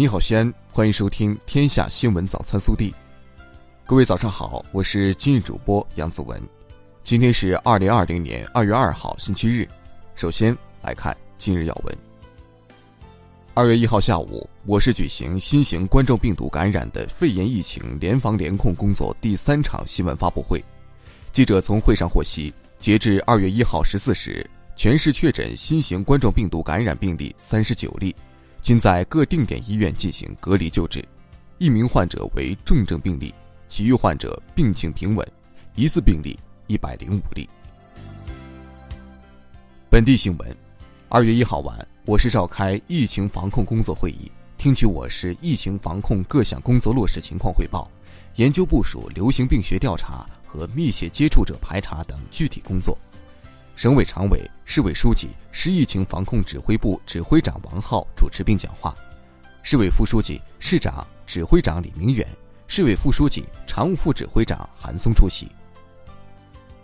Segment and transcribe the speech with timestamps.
[0.00, 2.90] 你好，西安，欢迎收听《天下新闻早餐速递》。
[3.84, 6.40] 各位早上好，我是今日主播杨子文。
[7.04, 9.68] 今天是二零二零年二月二号，星期日。
[10.14, 11.94] 首先来看今日要闻。
[13.52, 20.64] 二月一号下午，我市举行新型冠状病毒感染的肺炎疫情联防联控工作第三场新闻发布会。
[21.30, 28.16] 记者从会上获悉，截至二月一号十四时，全市确诊新型冠状病毒感染病例三十九例。
[28.62, 31.02] 均在各定点医院进行隔离救治，
[31.58, 33.34] 一名患者为重症病例，
[33.68, 35.26] 其余患者病情平稳，
[35.74, 37.48] 疑似病例一百零五例。
[39.90, 40.56] 本地新闻：
[41.08, 47.90] 二月一号晚，我市召开疫情防控工作会议，听取我市疫情防控各项工作落实情况汇报，
[48.36, 52.96] 研究部署流行病学调查和密切接触者排查等具体工作。
[53.80, 58.94] 省委常委、市委书记、市疫情防控指挥部指挥长王浩主持并讲话，
[59.62, 62.28] 市委副书记、市长、指挥长李明远，
[62.68, 65.48] 市委副书记、常务副指挥长韩松出席。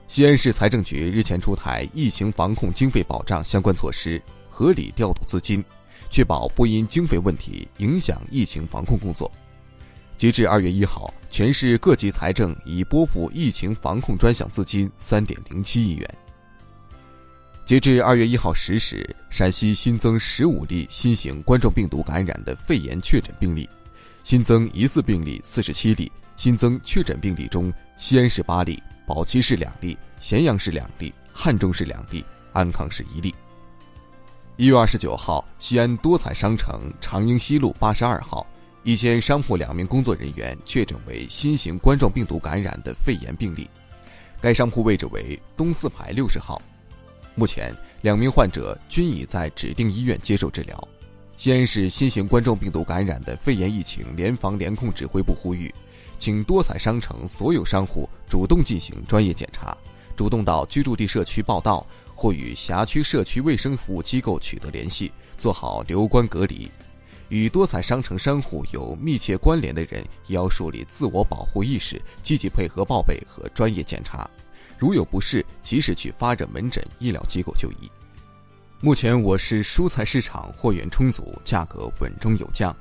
[0.09, 4.19] 西安市财政局日前出台疫情防控经费保障相关措施，
[4.49, 5.63] 合理调度资金，
[6.09, 9.31] 确保不因经费问题影响疫情防控工作。
[10.17, 16.11] 截至二月一号，全市各级财政已拨付疫情防控专项资金三点零七亿元。
[17.67, 23.69] 截至二月一号十时，陕西新增十五例新型冠状病毒感染的肺炎确诊病例，
[24.23, 26.11] 新增疑似病例四十七例。
[26.37, 33.35] 新增确诊病例中，西安市八例，宝鸡市两例，咸阳市两例，汉中市两例，安康市一例。
[34.57, 38.47] 一月二十九号，西安多彩商城长英西路八十二号
[38.85, 43.69] 一间商铺两名工作人员确诊为新型冠状病毒感染的肺炎病例，
[44.41, 46.63] 该商铺位置为东四排六十号。
[47.39, 47.71] 目前，
[48.01, 50.89] 两名患者均已在指定医院接受治疗。
[51.37, 55.73] 西安市新型冠状病毒感染的肺炎疫情联防联控指挥部呼吁，
[56.19, 59.77] 请多彩商城所有商户主动进行专业检查，
[60.17, 66.71] 主动到居住地社区报到或与辖区社区卫生服务机构取得联系，做好留观隔离。
[67.29, 74.27] 与多彩商城商户有密切关联的人，也要树立自我保护意识，积极配合报备和专业检查。
[74.79, 77.91] 如有不适，及时去发热门诊、医疗机构就医。
[78.81, 82.75] 目前，我市蔬菜市场货源充足，价格稳中有降。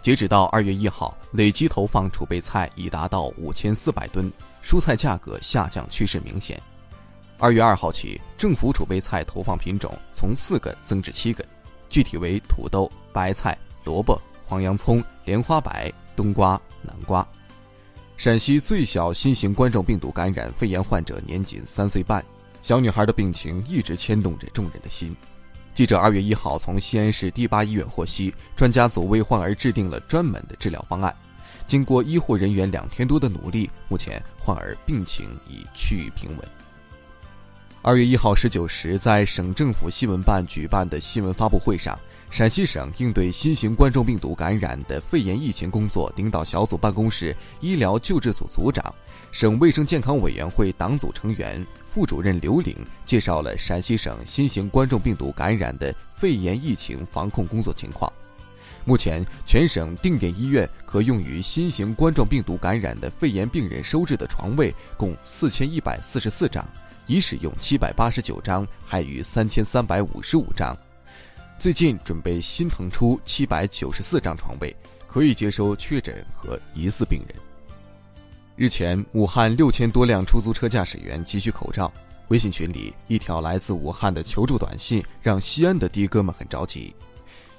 [0.00, 4.32] 截止到二月一号，累计投放储备菜已达到五千四百吨，
[4.64, 6.58] 蔬菜价格下降趋势明显。
[7.36, 11.44] 二月二号起，政府储备菜投放品种从四个增至七个，
[11.88, 17.26] 具体为土豆、白菜、萝卜、黄洋葱、莲花白、冬瓜、南瓜。
[18.20, 22.22] 陕西最小新型冠状病毒感染肺炎患者年仅三岁半，
[22.60, 25.16] 小女孩的病情一直牵动着众人的心。
[25.74, 31.16] 记者二月一号从西安市第八医院获悉，专家组为患儿制定了专门的治疗方案。
[31.66, 36.46] 经过医护人员两天多的努力，目前患儿病情已趋于平稳。
[37.80, 41.98] 二月一号十九时，在省政府新闻办举办的新闻发布会上。
[42.30, 48.94] 陕西省应对新型冠状病毒感染的肺炎疫情工作领导小组办公室医疗救治组组长、
[49.32, 52.74] 省卫生健康委员会党组成员、副主任刘玲
[53.04, 58.10] 介绍了陕西省新型冠状病毒感染的肺炎疫情防控工作情况。
[58.84, 66.64] 目前，全省定点医院可用于新型冠状病毒感染的肺炎病人收治的床位共四千一百四十四张，
[67.08, 70.74] 已使用七百八十九张，还余三千三百五十五张。
[71.60, 74.74] 最近准备新腾出七百九十四张床位，
[75.06, 77.36] 可以接收确诊和疑似病人。
[78.56, 81.92] 日前，武汉六千多辆出租车驾驶员急需口罩。
[82.28, 86.94] 微信群里，一条来自武汉的求助短信让西安的的哥们很着急。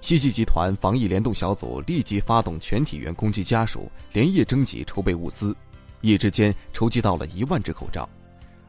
[0.02, 5.56] 西溪集团防疫联动小组立即发动全体员工及家属连夜征集筹备物资，
[6.02, 8.10] 一夜之间筹集到了一万只口罩。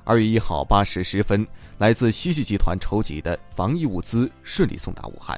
[0.04, 1.47] 二月一号八时十分。
[1.82, 5.37] 来自西溪集团筹集的防疫物资顺利送达武汉。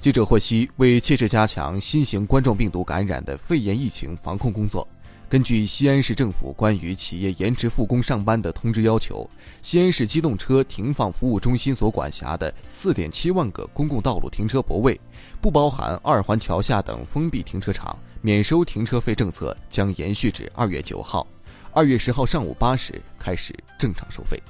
[0.00, 4.84] 记者获悉，为切实加强新型冠状病毒感染的肺炎疫情防控工作，
[5.28, 9.30] 根据西安市政府关于企业延迟复工上班的通知要求，
[9.62, 15.00] 西安市机动车停放服务中心所管辖的四点七万个公共道路停车泊位，
[15.40, 21.24] 不包含二环桥下等封闭停车场，免收停车费政策将延续至二月九号。
[21.72, 24.42] 二月十号上午八时开始正常收费。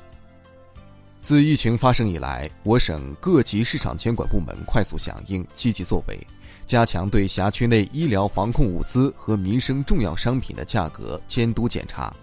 [1.24, 6.20] 自疫情发生以来，我省各级市场监管部门快速响应、积极作为，
[6.66, 12.14] 加强对辖区内医疗防控物资和民生重要商品的价格监督检查。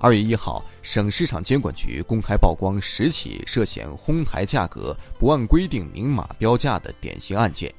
[0.00, 7.72] 二月一号，省市场监管局公开曝光十起涉嫌哄抬价格、不按规定明码标价的典型案件，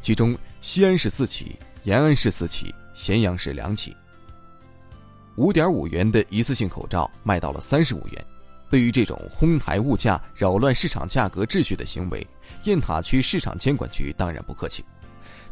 [0.00, 3.96] 其中西安市四起，延安市四起，咸阳市两起。
[5.34, 8.24] 五点五元的一次性口罩卖到了三十五元。
[8.74, 12.26] 对于这种哄抬物价、扰乱市场价格秩序的行为，
[12.64, 14.84] 雁塔区市场监管局当然不客气。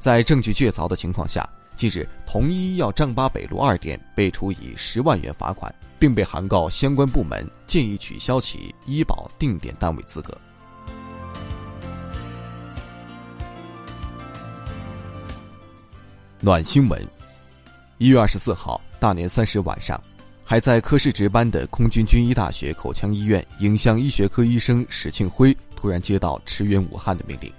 [0.01, 10.37] 在证据确凿的情况下，近日同一医药丈八北路二店被处以十万元罚款，并被函告相关部门，建议取消其医保定点单位资格。
[16.41, 17.01] 暖新闻：
[17.99, 20.03] 一月二十四号，大年三十晚上。
[20.45, 27.51] 还在科室值班的空军军医大学口腔医院影像医学科医生史庆辉突然接到驰援武汉的命令。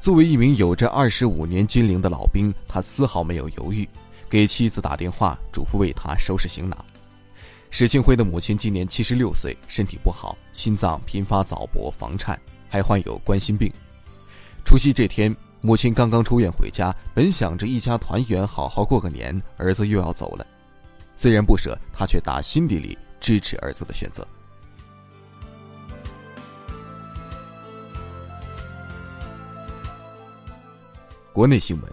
[0.00, 3.88] 作为一名有着二十五年军龄的老兵，他丝毫没有犹豫，
[4.28, 6.76] 给妻子打电话，嘱咐为他收拾行囊。
[7.70, 12.38] 史庆辉的母亲今年七十六岁，身体不好，心脏频发早搏、房颤，
[12.68, 13.72] 还患有冠心病。
[14.64, 20.46] 除夕这天，母亲刚刚出院回家，本想着一家团圆，好好过个年，儿子又要走了。
[21.16, 24.26] 虽然不舍，他却打心底里支持儿子的选择。
[31.32, 31.92] 国内新闻，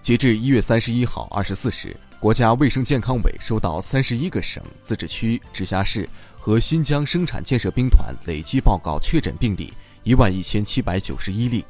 [0.00, 6.08] 截至一月三十一号二十四时，国家卫生健康委收到三十一个省、自治区、直辖市
[6.38, 9.72] 和新疆生产建设兵团累计报告确诊病例
[10.04, 11.64] 一万一千七百九十一例，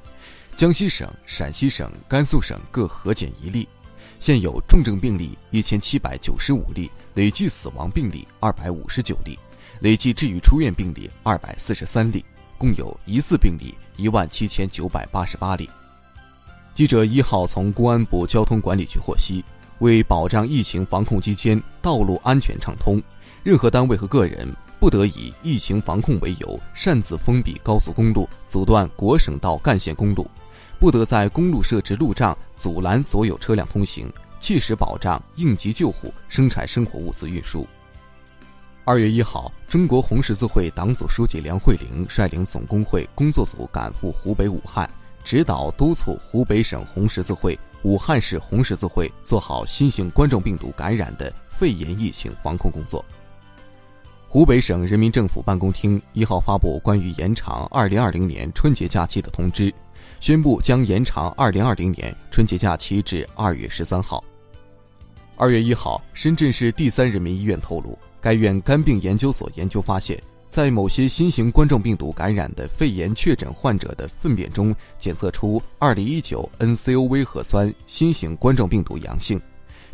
[0.54, 3.66] 江西省、陕西省、甘肃省各核检一例。
[4.20, 9.38] 现有重症病例一千七百九十五例，累计死亡病例二百五十九例，
[9.80, 12.22] 累计治愈出院病例二百四十三例，
[12.58, 15.70] 共有疑似病例一万七千九百八十八例。
[16.74, 19.42] 记者一号从公安部交通管理局获悉，
[19.78, 23.02] 为保障疫情防控期间道路安全畅通，
[23.42, 24.46] 任何单位和个人
[24.78, 30.30] 不得以疫情防控为由擅自封闭高速公路、阻断国省道干线公路。
[30.80, 37.66] 不得在公路设置路障，阻拦所有车辆通行，切实保障应急救护、生产生活物资运输。
[38.86, 44.88] 二月一号，中国红十字会党组书记梁慧玲率领总工会工作组赶赴湖北武汉，
[45.22, 53.04] 指导督促湖北省红十字会、武汉市红十字会做好新型冠状病毒感染的肺炎疫情防控工作。
[54.30, 59.70] 湖北省人民政府办公厅一号发布关于延长二零二零年春节假期的通知。
[60.20, 64.22] 宣布将延长2020年春节假期至2月13号。
[65.38, 79.40] 2月1号，深圳市第三人民医院透露，该院肝病研究所研究发现，在某些新型冠状病毒感染的肺炎确诊患者的粪便中检测出2019 nCoV 核酸新型冠状病毒阳性，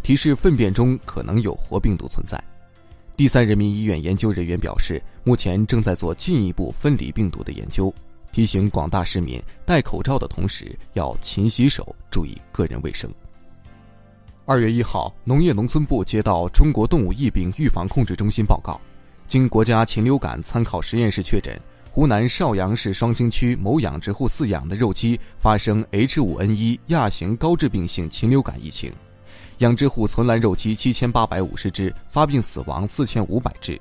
[0.02, 2.42] 提示粪便中可能有活病毒存在。
[3.16, 7.94] 第三人民医院研究人员表示，目前正在做进一步分离病毒的研究。
[8.36, 13.10] 提醒广大市民，戴口罩的同时要勤洗手，注意个人卫生。
[14.44, 18.78] 二月一号，农业农村部接到中国动物疫病预防控制中心报告，
[19.26, 21.58] 经国家禽流感参考实验室确诊，
[21.90, 28.92] 湖南邵阳市双清区某养殖户饲养的肉鸡发生 H5N1 亚型高致病性禽流感疫情，
[29.60, 33.80] 养殖户存栏肉鸡七千八百五十只，发病死亡四千五百只。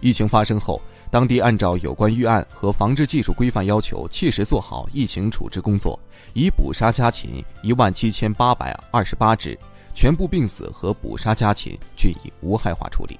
[0.00, 0.80] 疫情发生后。
[1.10, 5.98] 当地按照有关预案和防治技术规范要求，切实做好疫情处置工作，
[6.34, 9.58] 已捕杀家禽一万七千八百二十八只，
[9.92, 13.18] 全部病死和捕杀家禽均已无害化处理。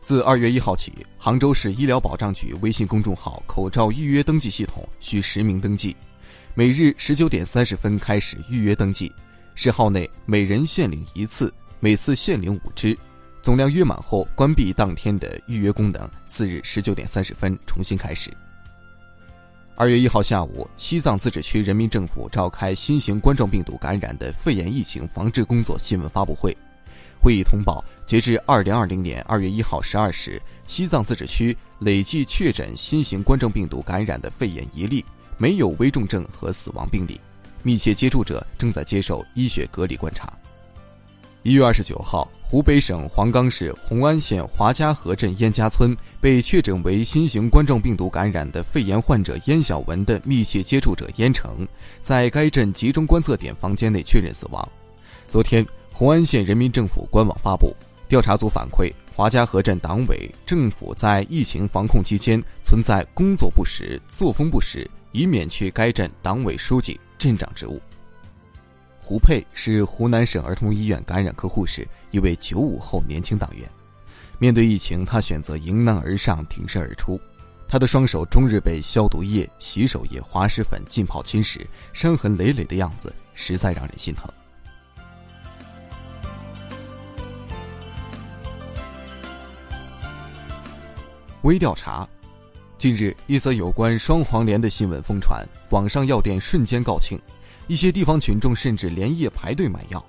[0.00, 5.96] 自二月一号起，杭州市医疗保障局微信公众号口罩预约登记系统需实名登记，
[6.54, 9.12] 每日十九点三十分开始预约登记，
[9.56, 12.96] 十号内每人限领一次，每次限领五只。
[13.48, 16.06] 总量约满后，关闭当天的预约功能。
[16.26, 18.30] 次日十九点三十分重新开始。
[19.74, 26.54] 二月一号下午，西藏自治区人民政府召开新型冠状病毒感染的肺炎疫情防治工作新闻发布会。
[27.22, 35.02] 会议通报，截至二零二零年二月一号十二时，西藏自治区累计确诊新型冠状病毒感染的肺炎一例，
[35.38, 37.18] 没有危重症和死亡病例，
[37.62, 40.30] 密切接触者正在接受医学隔离观察。
[41.48, 51.66] 一月二十九号，湖北省黄冈市红安县华家河镇燕家村被确诊为新型冠状病毒感染的肺炎患者燕小文的密切接触者燕成，
[52.02, 54.68] 在该镇集中观测点房间内确认死亡。
[55.26, 57.74] 昨天，红安县人民政府官网发布，
[58.10, 67.80] 调查组反馈，华家河镇党委政府在疫情防控期间存在工作不实、作风不实，已免去该镇党委书记、镇长职务。
[69.00, 73.68] 胡佩是湖南省儿童医院感染科护士，一位九五后年轻党员。
[74.38, 77.18] 面对疫情，他选择迎难而上，挺身而出。
[77.66, 84.30] 他的双手终日被消毒液、洗手液、滑石粉浸泡侵蚀，伤痕累累的样子实在让人心疼。
[91.42, 92.06] 微调查，
[92.78, 97.18] 近日一则有关双黄连的新闻疯传，网上药店瞬间告罄，
[97.68, 100.04] 一些地方群众甚至连夜排队买药。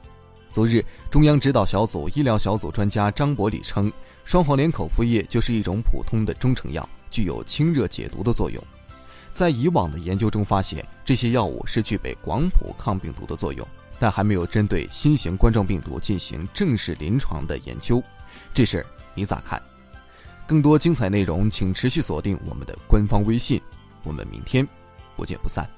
[0.49, 3.91] 昨日，中央指导小组医疗小组专家张伯礼称，
[4.23, 8.63] 双黄连口服液就是一种普通的中成药，具有清热解毒的作用。
[9.33, 13.67] 在以往的研究中发现，这些药物是具备广谱抗病毒的作用，
[13.99, 18.01] 但还没有针对新型冠状病毒进行正式临床的研究。
[18.53, 19.61] 这事儿你咋看？
[20.47, 23.61] 更多精彩内容，请持续锁定我们的官方微信。
[24.03, 24.65] 我们明天
[25.17, 25.69] 不见不散。